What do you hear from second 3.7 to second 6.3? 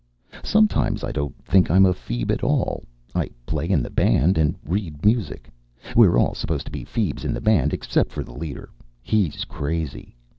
the band and read music. We're